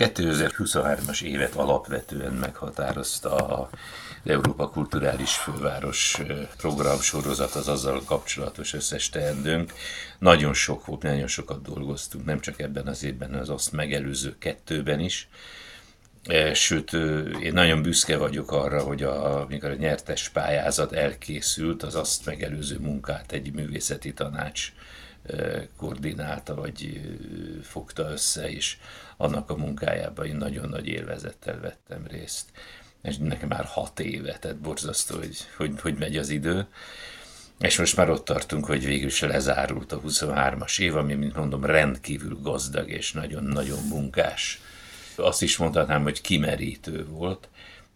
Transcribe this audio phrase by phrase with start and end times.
[0.00, 3.70] 2023-as évet alapvetően meghatározta a
[4.24, 6.20] Európa Kulturális Főváros
[6.56, 9.72] programsorozat, az azzal kapcsolatos összes teendőnk.
[10.18, 15.00] Nagyon sok volt, nagyon sokat dolgoztunk, nem csak ebben az évben, az azt megelőző kettőben
[15.00, 15.28] is.
[16.52, 16.92] Sőt,
[17.42, 22.78] én nagyon büszke vagyok arra, hogy a, amikor a nyertes pályázat elkészült, az azt megelőző
[22.78, 24.72] munkát egy művészeti tanács
[25.76, 27.00] koordinálta, vagy
[27.62, 28.76] fogta össze, és
[29.16, 32.50] annak a munkájában én nagyon nagy élvezettel vettem részt.
[33.02, 36.66] És nekem már hat éve, tehát borzasztó, hogy, hogy, hogy megy az idő.
[37.58, 41.64] És most már ott tartunk, hogy végül is lezárult a 23-as év, ami, mint mondom,
[41.64, 44.60] rendkívül gazdag és nagyon-nagyon munkás.
[45.16, 47.48] Azt is mondhatnám, hogy kimerítő volt.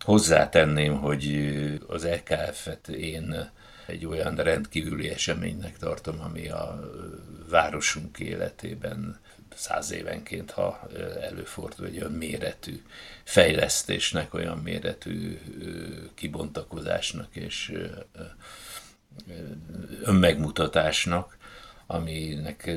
[0.04, 1.50] Hozzátenném, hogy
[1.86, 3.50] az EKF-et én
[3.90, 6.90] egy olyan rendkívüli eseménynek tartom, ami a
[7.48, 9.20] városunk életében
[9.54, 10.88] száz évenként, ha
[11.20, 12.82] előfordul egy olyan méretű
[13.24, 15.38] fejlesztésnek, olyan méretű
[16.14, 17.72] kibontakozásnak és
[20.02, 21.36] önmegmutatásnak,
[21.90, 22.70] aminek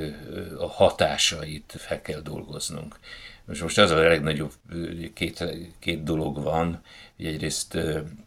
[0.58, 3.00] a hatásait fel kell dolgoznunk.
[3.46, 4.52] Most, az a legnagyobb
[5.14, 5.44] két,
[5.80, 6.82] két dolog van,
[7.18, 7.78] egyrészt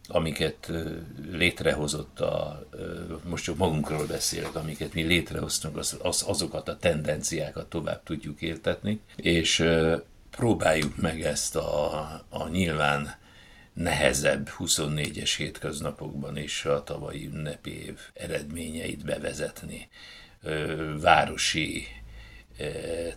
[0.07, 0.71] amiket
[1.31, 2.67] létrehozott a,
[3.23, 8.99] most csak magunkról beszélek, amiket mi létrehoztunk, az, az, azokat a tendenciákat tovább tudjuk éltetni,
[9.15, 9.65] és
[10.31, 13.15] próbáljuk meg ezt a, a nyilván
[13.73, 19.89] nehezebb 24-es hétköznapokban is a tavalyi ünnepi év eredményeit bevezetni,
[20.99, 21.87] városi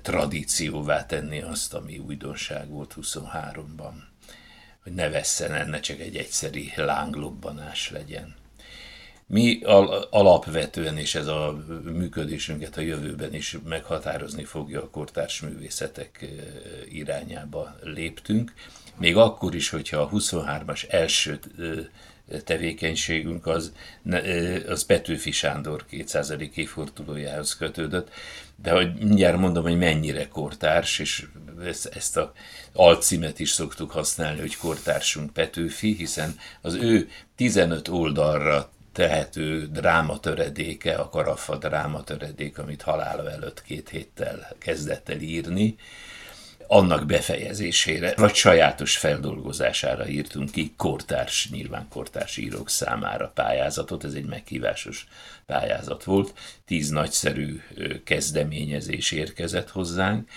[0.02, 3.92] tradícióvá tenni azt, ami újdonság volt 23-ban.
[4.82, 8.34] Hogy ne vesszen enne csak egy egyszeri lánglobbanás legyen.
[9.26, 9.60] Mi
[10.10, 16.26] alapvetően, és ez a működésünket a jövőben is meghatározni fogja a kortárs művészetek
[16.88, 18.52] irányába léptünk,
[18.96, 21.38] még akkor is, hogyha a 23-as első
[22.44, 23.72] tevékenységünk az,
[24.68, 26.34] az Petőfi Sándor 200.
[26.54, 28.08] évfordulójához kötődött,
[28.62, 31.26] de hogy mindjárt mondom, hogy mennyire kortárs, és
[31.64, 32.32] ezt, ezt a
[32.72, 41.08] alcímet is szoktuk használni, hogy kortársunk Petőfi, hiszen az ő 15 oldalra tehető drámatöredéke, a
[41.08, 45.76] Karafa drámatöredék, amit halála előtt két héttel kezdett el írni,
[46.72, 54.24] annak befejezésére, vagy sajátos feldolgozására írtunk ki kortárs, nyilván kortárs írók számára pályázatot, ez egy
[54.24, 55.06] meghívásos
[55.46, 57.60] pályázat volt, tíz nagyszerű
[58.04, 60.28] kezdeményezés érkezett hozzánk,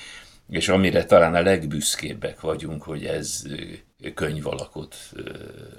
[0.49, 3.43] és amire talán a legbüszkébbek vagyunk, hogy ez
[4.13, 4.95] könyv alakot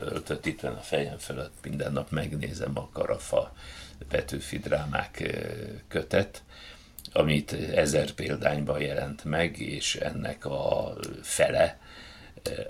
[0.00, 3.52] öltött itt a fejem felett, minden nap megnézem a Karafa
[4.08, 5.36] Petőfi drámák
[5.88, 6.42] kötet,
[7.12, 11.78] amit ezer példányban jelent meg, és ennek a fele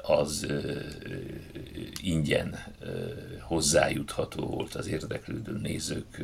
[0.03, 0.47] az
[2.03, 2.59] ingyen
[3.41, 6.17] hozzájutható volt az érdeklődő nézők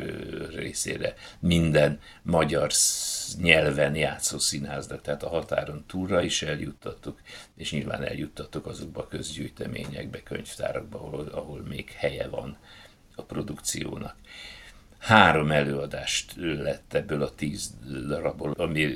[0.55, 1.15] részére.
[1.39, 2.71] Minden magyar
[3.41, 7.21] nyelven játszó színháznak, tehát a határon túlra is eljuttattuk,
[7.57, 12.57] és nyilván eljuttattuk azokba a közgyűjteményekbe, könyvtárakba, ahol, ahol még helye van
[13.15, 14.17] a produkciónak
[15.01, 17.75] három előadást lett ebből a tíz
[18.09, 18.89] darabból, ami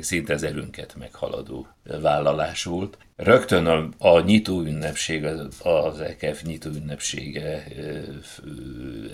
[0.00, 1.66] szinte az erőnket meghaladó
[2.00, 2.98] vállalás volt.
[3.16, 5.24] Rögtön a, a nyitó ünnepség,
[5.62, 7.64] az EKF nyitó ünnepsége,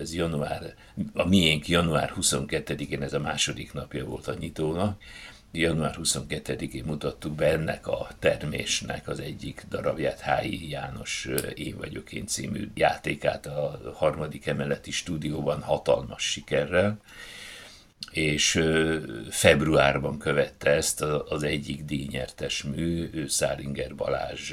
[0.01, 0.75] ez január,
[1.15, 5.03] a miénk január 22-én, ez a második napja volt a nyitónak,
[5.53, 12.27] január 22-én mutattuk be ennek a termésnek az egyik darabját, Hályi János Én vagyok én
[12.27, 17.01] című játékát a harmadik emeleti stúdióban hatalmas sikerrel,
[18.11, 18.63] és
[19.31, 24.53] februárban követte ezt az egyik díjnyertes mű, Száringer Balázs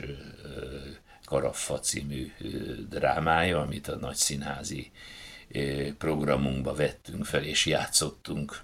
[1.25, 2.31] Karaffa című
[2.89, 4.91] drámája, amit a nagy színházi
[5.97, 8.63] programunkba vettünk fel, és játszottunk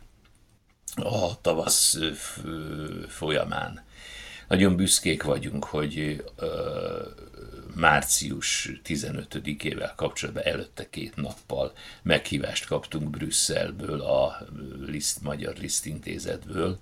[0.95, 1.97] a tavasz
[3.07, 3.83] folyamán.
[4.47, 6.23] Nagyon büszkék vagyunk, hogy
[7.75, 14.47] március 15-ével kapcsolatban előtte két nappal meghívást kaptunk Brüsszelből, a
[14.85, 16.79] Liszt, Magyar Liszt Intézetből,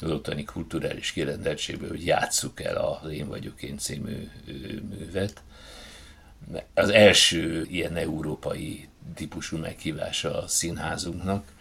[0.00, 4.30] az ottani kulturális kirendeltségből, hogy játsszuk el az Én vagyok én című
[4.88, 5.42] művet.
[6.74, 11.54] Az első ilyen európai típusú meghívása a színházunknak,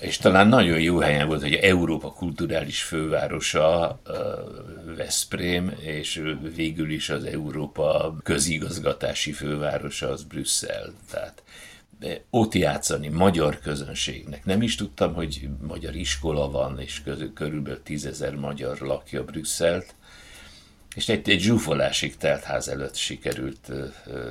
[0.00, 4.00] és talán nagyon jó helyen volt, hogy Európa kulturális fővárosa
[4.96, 6.22] Veszprém, és
[6.54, 10.92] végül is az Európa közigazgatási fővárosa az Brüsszel.
[11.10, 11.42] Tehát
[12.30, 14.44] ott játszani magyar közönségnek.
[14.44, 17.02] Nem is tudtam, hogy magyar iskola van, és
[17.34, 19.94] körülbelül tízezer magyar lakja Brüsszelt,
[20.94, 24.30] és egy, egy zsúfolásig telt ház előtt sikerült ö, ö,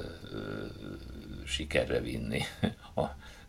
[1.45, 2.41] sikerre vinni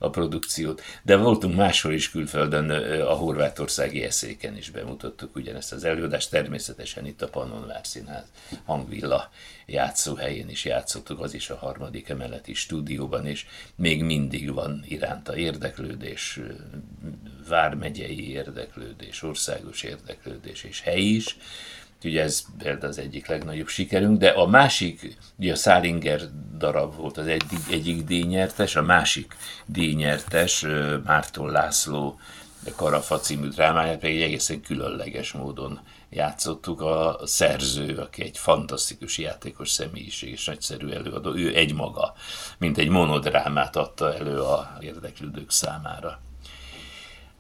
[0.02, 0.82] a produkciót.
[1.02, 2.70] De voltunk máshol is külföldön,
[3.00, 8.24] a horvátországi eszéken is bemutattuk ugyanezt az előadást, természetesen itt a Pannonvár Színház
[8.64, 9.30] hangvilla
[9.66, 16.40] játszóhelyén is játszottuk, az is a harmadik emeleti stúdióban, és még mindig van iránta érdeklődés,
[17.48, 21.36] vármegyei érdeklődés, országos érdeklődés és helyi is.
[22.04, 26.20] Ugye ez például az egyik legnagyobb sikerünk, de a másik, ugye a Szálinger
[26.58, 29.36] darab volt az egyik, egyik díjnyertes, a másik
[29.66, 30.66] díjnyertes,
[31.04, 32.18] Márton László
[32.76, 35.80] Karafa című drámáját pedig egészen különleges módon
[36.10, 36.80] játszottuk.
[36.80, 42.14] A szerző, aki egy fantasztikus játékos személyiség és nagyszerű előadó, ő egymaga,
[42.58, 46.20] mint egy monodrámát adta elő a érdeklődők számára.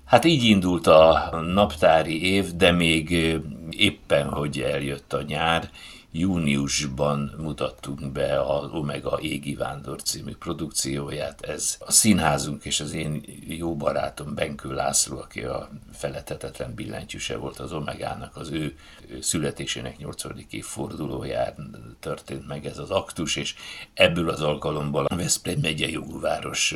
[0.04, 3.38] Hát így indult a naptári év, de még
[3.74, 5.70] éppen, hogy eljött a nyár,
[6.12, 11.40] júniusban mutattunk be az Omega Égi Vándor című produkcióját.
[11.40, 17.58] Ez a színházunk és az én jó barátom Benkő László, aki a feletetetlen billentyűse volt
[17.58, 18.76] az Omegának, az ő
[19.20, 20.22] születésének 8.
[20.50, 23.54] évfordulóján történt meg ez az aktus, és
[23.94, 26.74] ebből az alkalomból a Veszprém megye jogúváros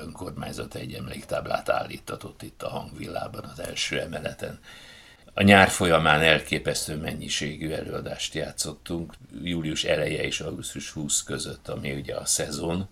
[0.00, 4.58] önkormányzat egy emléktáblát állítatott itt a hangvillában az első emeleten.
[5.38, 12.14] A nyár folyamán elképesztő mennyiségű előadást játszottunk, július eleje és augusztus 20 között, ami ugye
[12.14, 12.88] a szezon,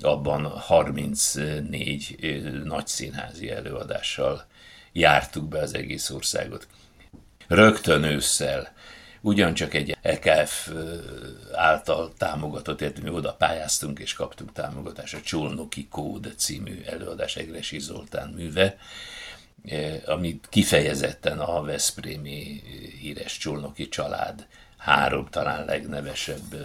[0.00, 2.16] abban 34
[2.64, 4.46] nagy színházi előadással
[4.92, 6.66] jártuk be az egész országot.
[7.46, 8.72] Rögtön ősszel
[9.20, 10.70] ugyancsak egy EKF
[11.52, 17.78] által támogatott, illetve mi oda pályáztunk és kaptunk támogatást, a Csolnoki Kód című előadás Egresi
[17.78, 18.76] Zoltán műve,
[20.06, 22.62] amit kifejezetten a Veszprémi
[23.00, 24.46] híres csolnoki család
[24.84, 26.60] három talán legnevesebb eh,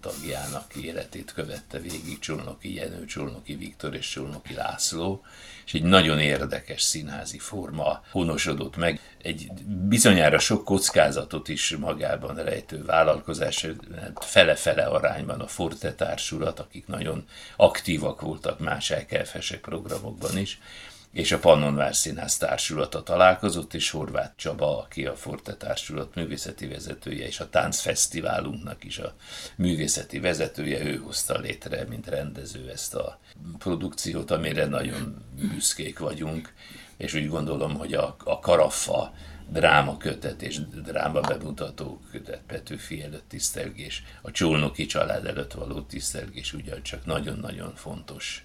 [0.00, 5.24] tagjának életét követte végig, Csolnoki Jenő, Csolnoki Viktor és Csolnoki László,
[5.66, 9.00] és egy nagyon érdekes színházi forma honosodott meg.
[9.22, 9.52] Egy
[9.88, 13.66] bizonyára sok kockázatot is magában rejtő vállalkozás,
[14.14, 17.26] fele-fele arányban a Forte társulat, akik nagyon
[17.56, 20.58] aktívak voltak más elkelfesek programokban is,
[21.12, 27.26] és a Pannonvár Színház Társulata találkozott, és Horváth Csaba, aki a Forte Társulat művészeti vezetője,
[27.26, 29.14] és a Táncfesztiválunknak is a
[29.56, 33.18] művészeti vezetője, ő hozta létre, mint rendező ezt a
[33.58, 36.52] produkciót, amire nagyon büszkék vagyunk,
[36.96, 39.14] és úgy gondolom, hogy a, a Karaffa
[39.48, 47.06] drámakötet és dráma bemutató kötet, Petőfi előtt tisztelgés, a Csolnoki család előtt való tisztelgés ugyancsak
[47.06, 48.44] nagyon-nagyon fontos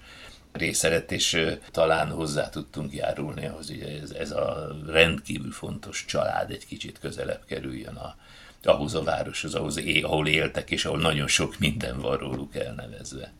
[0.57, 6.65] részeret, és talán hozzá tudtunk járulni ahhoz, hogy ez, ez a rendkívül fontos család egy
[6.65, 8.15] kicsit közelebb kerüljön a,
[8.63, 13.33] ahhoz a városhoz, ahhoz, ahol éltek, és ahol nagyon sok minden van róluk elnevezve.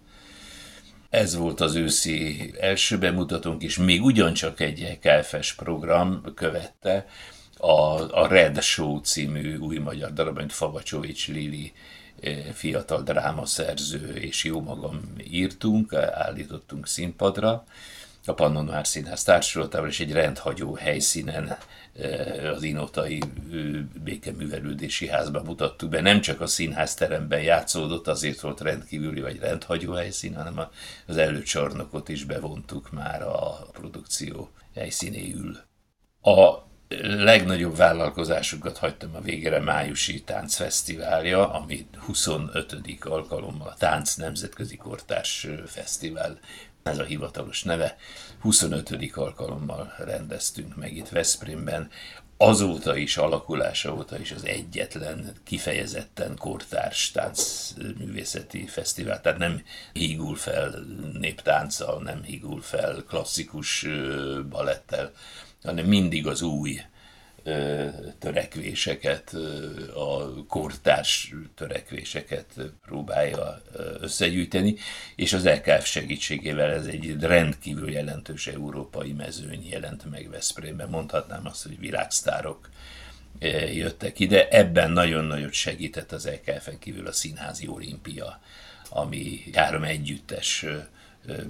[1.10, 7.06] Ez volt az őszi első bemutatónk, és még ugyancsak egy KFS program követte,
[7.58, 11.74] a, a Red Show című új magyar darab, amit Favacsovics Lili
[12.54, 17.66] fiatal drámaszerző és jó magam írtunk, állítottunk színpadra,
[18.26, 21.58] a Pannonvár Színház társulatával, és egy rendhagyó helyszínen
[22.54, 23.22] az Inotai
[24.04, 26.02] békeművelődési házban mutattuk be.
[26.02, 30.62] Nem csak a színház teremben játszódott, azért volt rendkívüli vagy rendhagyó helyszín, hanem
[31.08, 35.58] az előcsarnokot is bevontuk már a produkció helyszínéül.
[36.22, 36.67] A
[37.00, 42.76] legnagyobb vállalkozásunkat hagytam a végére májusi táncfesztiválja, ami 25.
[43.00, 46.40] alkalommal a Tánc Nemzetközi Kortárs Fesztivál,
[46.84, 47.98] ez a hivatalos neve,
[48.40, 49.12] 25.
[49.14, 51.90] alkalommal rendeztünk meg itt Veszprémben,
[52.38, 59.62] azóta is, alakulása óta is az egyetlen kifejezetten kortárs táncművészeti fesztivál, tehát nem
[59.94, 60.86] hígul fel
[61.20, 63.88] néptánccal, nem hígul fel klasszikus
[64.50, 65.12] balettel,
[65.68, 66.82] hanem mindig az új
[68.20, 69.36] törekvéseket,
[69.96, 72.46] a kortárs törekvéseket
[72.86, 73.62] próbálja
[74.00, 74.76] összegyűjteni,
[75.16, 80.90] és az LKF segítségével ez egy rendkívül jelentős európai mezőny jelent meg Veszprémben.
[80.90, 82.70] Mondhatnám azt, hogy világsztárok
[83.74, 84.48] jöttek ide.
[84.48, 88.42] Ebben nagyon nagyot segített az LKF-en kívül a Színházi Olimpia,
[88.90, 90.66] ami három együttes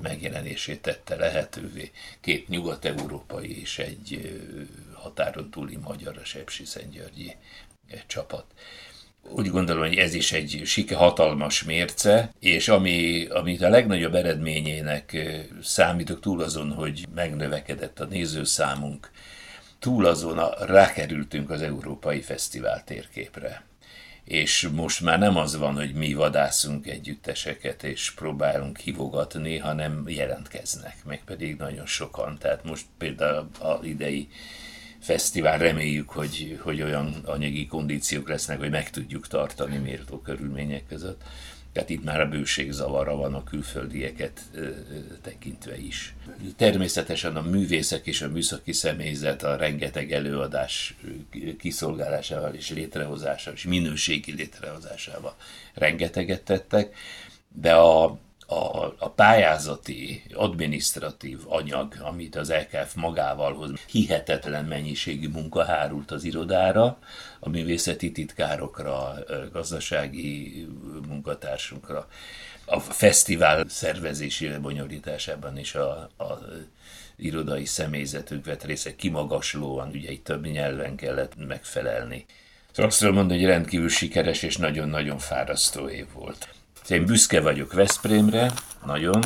[0.01, 1.91] megjelenését tette lehetővé.
[2.22, 4.39] Két nyugat-európai és egy
[4.93, 7.36] határon túli magyar, a Sepsi Szentgyörgyi
[8.07, 8.46] csapat.
[9.29, 15.17] Úgy gondolom, hogy ez is egy sike hatalmas mérce, és ami, amit a legnagyobb eredményének
[15.62, 19.12] számítok túl azon, hogy megnövekedett a nézőszámunk,
[19.79, 23.65] túl azon a, rákerültünk az Európai Fesztivál térképre
[24.27, 30.96] és most már nem az van, hogy mi vadászunk együtteseket, és próbálunk hívogatni, hanem jelentkeznek,
[31.05, 32.38] meg pedig nagyon sokan.
[32.38, 34.29] Tehát most például a idei
[35.00, 41.22] fesztivál reméljük, hogy, hogy olyan anyagi kondíciók lesznek, hogy meg tudjuk tartani méltó körülmények között.
[41.77, 44.41] Tehát itt már a bőség zavara van a külföldieket
[45.22, 46.15] tekintve is.
[46.55, 50.96] Természetesen a művészek és a műszaki személyzet a rengeteg előadás
[51.60, 55.36] kiszolgálásával és létrehozásával és minőségi létrehozásával
[55.74, 56.96] rengeteget tettek,
[57.53, 58.17] de a
[58.50, 66.24] a, a pályázati, adminisztratív anyag, amit az LKF magával hoz, hihetetlen mennyiségű munka hárult az
[66.24, 67.00] irodára,
[67.39, 69.13] a művészeti titkárokra,
[69.51, 70.68] gazdasági
[71.08, 72.08] munkatársunkra,
[72.66, 76.39] a fesztivál szervezési bonyolításában is a, a
[77.16, 82.25] irodai személyzetünk vett része kimagaslóan, ugye itt több nyelven kellett megfelelni.
[82.72, 86.56] Szóval azt tudom mondani, hogy rendkívül sikeres és nagyon-nagyon fárasztó év volt.
[86.89, 88.53] Én büszke vagyok Veszprémre,
[88.86, 89.24] nagyon,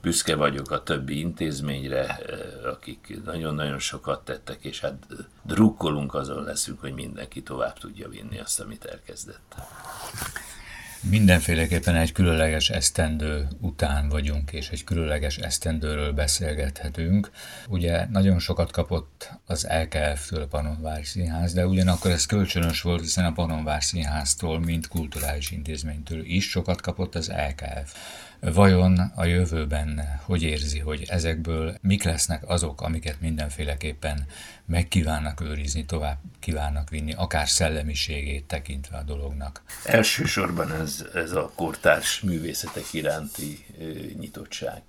[0.00, 2.38] büszke vagyok a többi intézményre, eh,
[2.72, 5.06] akik nagyon-nagyon sokat tettek, és hát
[5.42, 9.54] drukkolunk azon leszünk, hogy mindenki tovább tudja vinni azt, amit elkezdett.
[11.02, 17.30] Mindenféleképpen egy különleges esztendő után vagyunk, és egy különleges esztendőről beszélgethetünk.
[17.68, 23.24] Ugye nagyon sokat kapott az LKF-től a Panonvár Színház, de ugyanakkor ez kölcsönös volt, hiszen
[23.24, 27.94] a Panonvár Színháztól, mint kulturális intézménytől is sokat kapott az LKF.
[28.40, 34.26] Vajon a jövőben hogy érzi, hogy ezekből mik lesznek azok, amiket mindenféleképpen
[34.66, 39.62] megkívánnak őrizni, tovább kívánnak vinni, akár szellemiségét tekintve a dolognak?
[39.84, 43.84] Elsősorban ez, ez a kortárs művészetek iránti ö,
[44.18, 44.82] nyitottság.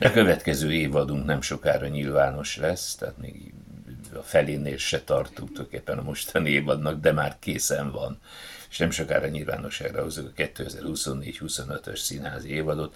[0.00, 3.54] A következő évadunk nem sokára nyilvános lesz, tehát még
[4.14, 8.20] a felénél se tartunk tulajdonképpen a mostani évadnak, de már készen van
[8.74, 12.94] és nem sokára nyilvánosságra hozzuk a 2024-25-ös színházi évadot,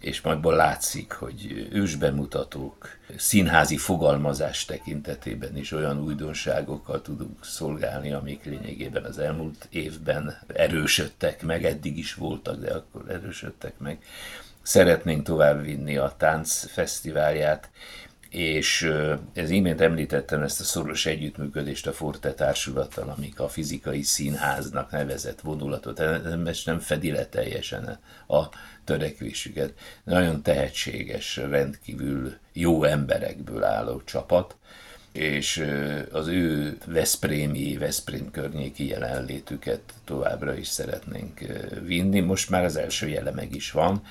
[0.00, 9.04] és majd látszik, hogy ősbemutatók, színházi fogalmazás tekintetében is olyan újdonságokkal tudunk szolgálni, amik lényegében
[9.04, 14.04] az elmúlt évben erősödtek meg, eddig is voltak, de akkor erősödtek meg.
[14.62, 17.70] Szeretnénk továbbvinni a tánc fesztiválját,
[18.32, 18.90] és
[19.32, 25.40] ez imént említettem ezt a szoros együttműködést a Forte társulattal, amik a fizikai színháznak nevezett
[25.40, 27.98] vonulatot, ez nem fedi le teljesen
[28.28, 28.48] a
[28.84, 29.72] törekvésüket.
[30.04, 34.56] Nagyon tehetséges, rendkívül jó emberekből álló csapat,
[35.12, 35.66] és
[36.12, 41.40] az ő Veszprémi, Veszprém környéki jelenlétüket továbbra is szeretnénk
[41.82, 42.20] vinni.
[42.20, 44.02] Most már az első jele meg is van,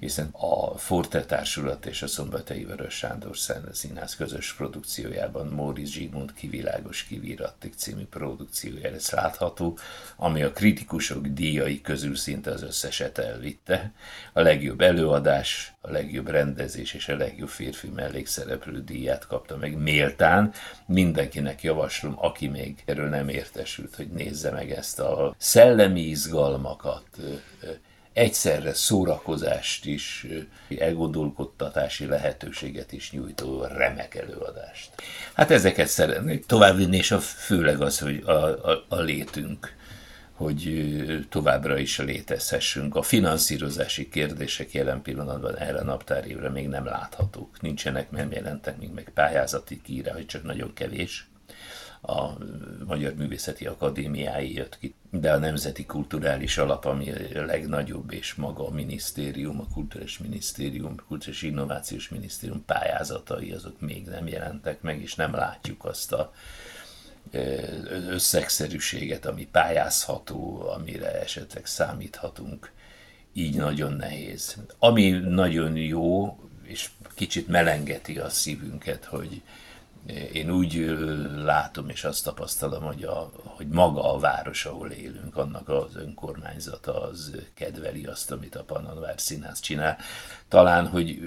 [0.00, 3.36] hiszen a Forte Társulat és a Szombathelyi Vörös Sándor
[3.72, 9.78] Színház közös produkciójában Móricz Zsigmond kivilágos kivírattik című produkciója lesz látható,
[10.16, 13.92] ami a kritikusok díjai közül szinte az összeset elvitte.
[14.32, 20.52] A legjobb előadás, a legjobb rendezés és a legjobb férfi mellékszereplő díját kapta meg méltán.
[20.86, 27.04] Mindenkinek javaslom, aki még erről nem értesült, hogy nézze meg ezt a szellemi izgalmakat,
[28.20, 30.26] egyszerre szórakozást is,
[30.78, 34.90] elgondolkodtatási lehetőséget is nyújtó remek előadást.
[35.32, 38.30] Hát ezeket szeretnék továbbvinni, és a, főleg az, hogy a,
[38.70, 39.74] a, a létünk,
[40.32, 42.96] hogy továbbra is létezhessünk.
[42.96, 47.60] A finanszírozási kérdések jelen pillanatban erre a naptárévre még nem láthatók.
[47.60, 51.28] Nincsenek, nem jelentek még meg pályázati kírá, hogy csak nagyon kevés
[52.02, 52.28] a
[52.86, 58.66] Magyar Művészeti Akadémiái jött ki, de a Nemzeti Kulturális Alap, ami a legnagyobb, és maga
[58.66, 65.02] a minisztérium, a Kulturális Minisztérium, a Kulturális Innovációs Minisztérium pályázatai, azok még nem jelentek meg,
[65.02, 66.32] és nem látjuk azt a
[68.08, 72.72] összegszerűséget, ami pályázható, amire esetleg számíthatunk,
[73.32, 74.56] így nagyon nehéz.
[74.78, 79.42] Ami nagyon jó, és kicsit melengeti a szívünket, hogy
[80.32, 80.96] én úgy
[81.36, 87.02] látom és azt tapasztalom, hogy, a, hogy maga a város, ahol élünk, annak az önkormányzata
[87.02, 89.98] az kedveli azt, amit a Pannonvár Színház csinál.
[90.48, 91.18] Talán, hogy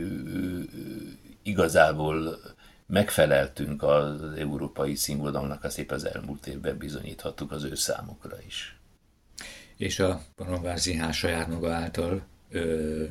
[1.44, 2.40] igazából
[2.86, 8.78] megfeleltünk az európai színvonalnak, azt épp az elmúlt évben bizonyíthattuk az ő számukra is.
[9.78, 13.04] És a Pannonvár Színház saját maga által ö,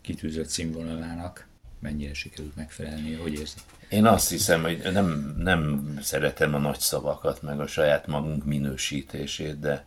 [0.00, 1.46] kitűzött színvonalának
[1.80, 3.58] mennyire sikerült megfelelni, hogy érzi?
[3.88, 9.60] Én azt hiszem, hogy nem, nem szeretem a nagy szavakat, meg a saját magunk minősítését,
[9.60, 9.84] de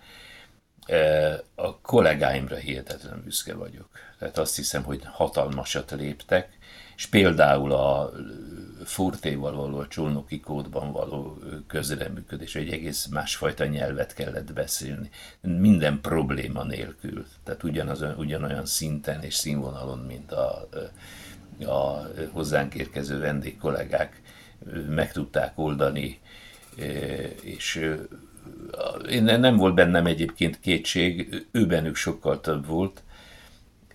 [0.85, 3.89] e, a kollégáimra hihetetlen büszke vagyok.
[4.19, 6.57] Tehát azt hiszem, hogy hatalmasat léptek,
[6.95, 8.11] és például a
[8.83, 15.09] Fortéval való, a csónoki kódban való közreműködés, egy egész másfajta nyelvet kellett beszélni.
[15.41, 20.69] Minden probléma nélkül, tehát ugyanaz, ugyanolyan szinten és színvonalon, mint a,
[21.65, 24.21] a hozzánk érkező vendégkollégák
[24.89, 26.19] meg tudták oldani,
[27.41, 27.95] és
[29.09, 33.01] én nem volt bennem egyébként kétség, ő bennük sokkal több volt,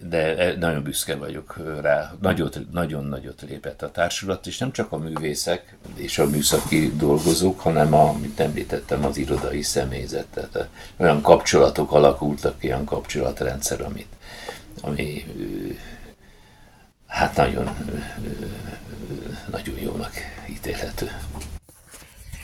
[0.09, 2.14] de e, nagyon büszke vagyok rá.
[2.21, 7.61] Nagyot, nagyon nagyot lépett a társulat, és nem csak a művészek és a műszaki dolgozók,
[7.61, 10.26] hanem, a, amit említettem, az irodai személyzet.
[10.26, 14.09] Tehát olyan kapcsolatok alakultak, olyan kapcsolatrendszer, amit,
[14.80, 15.25] ami
[17.14, 17.76] hát nagyon,
[19.50, 20.12] nagyon jónak
[20.49, 21.11] ítélhető.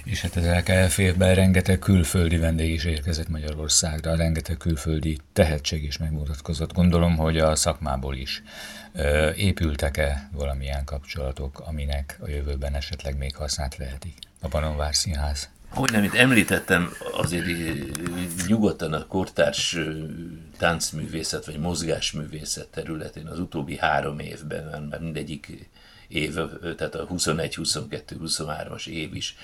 [0.05, 5.99] És hát az LKF évben rengeteg külföldi vendég is érkezett Magyarországra, rengeteg külföldi tehetség is
[5.99, 6.73] megmutatkozott.
[6.73, 8.43] Gondolom, hogy a szakmából is
[9.37, 15.49] épültek-e valamilyen kapcsolatok, aminek a jövőben esetleg még hasznát vehetik a Panonvár Színház?
[15.75, 17.47] Hogy nem, itt említettem, azért
[18.47, 19.79] nyugodtan a kortárs
[20.59, 25.71] táncművészet vagy mozgásművészet területén az utóbbi három évben, mert mindegyik
[26.09, 26.35] év,
[26.77, 29.37] tehát a 21, 22, 23-as év is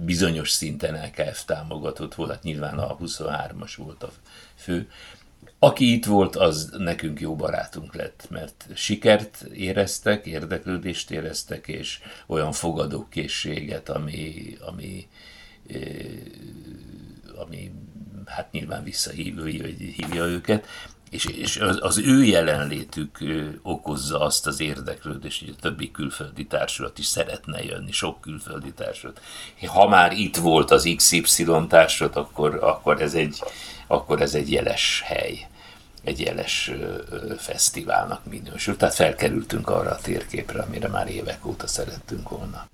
[0.00, 4.12] bizonyos szinten LKF támogatott volt, hát nyilván a 23-as volt a
[4.54, 4.90] fő.
[5.58, 12.52] Aki itt volt, az nekünk jó barátunk lett, mert sikert éreztek, érdeklődést éreztek, és olyan
[12.52, 15.08] fogadókészséget, ami, ami,
[17.36, 17.72] ami
[18.26, 20.66] hát nyilván visszahívja őket
[21.10, 23.18] és, és az, az ő jelenlétük
[23.62, 29.20] okozza azt az érdeklődést, hogy a többi külföldi társulat is szeretne jönni, sok külföldi társulat.
[29.66, 33.42] Ha már itt volt az XY társulat, akkor, akkor, ez, egy,
[33.86, 35.46] akkor ez egy jeles hely,
[36.04, 36.70] egy jeles
[37.38, 38.76] fesztiválnak minősül.
[38.76, 42.68] Tehát felkerültünk arra a térképre, amire már évek óta szerettünk volna.